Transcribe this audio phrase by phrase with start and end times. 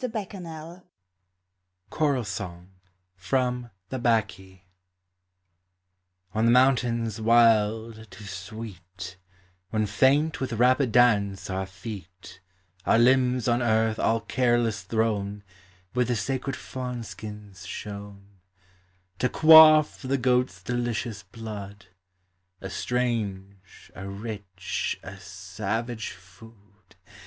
[0.03, 0.81] SHAKESPEARE.
[1.91, 2.71] CHORAL SONG.
[3.15, 4.63] FROM" THE BACCHiE."
[6.33, 9.17] On the mountains wild 't is sweet,
[9.69, 12.41] When faint with rapid dance our feet,
[12.83, 15.43] Our limbs on earth all careless thrown
[15.93, 18.39] With the sacred fawn skins shown,
[19.19, 21.85] To quaff the goat's delicious blood,
[22.59, 26.95] A strange, a rich, a savage food.